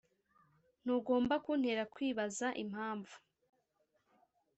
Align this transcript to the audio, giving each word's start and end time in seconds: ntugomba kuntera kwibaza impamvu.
ntugomba 0.83 1.35
kuntera 1.45 1.83
kwibaza 1.93 2.47
impamvu. 2.63 3.15